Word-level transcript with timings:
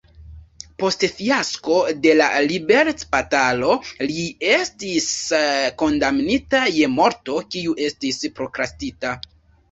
Post 0.83 1.03
fiasko 1.17 1.73
de 2.05 2.13
la 2.21 2.29
liberecbatalo 2.45 3.75
li 4.11 4.23
estis 4.53 5.09
kondamnita 5.81 6.63
je 6.77 6.89
morto, 6.95 7.37
kiu 7.57 7.75
estis 7.89 8.19
prokrastita. 8.41 9.13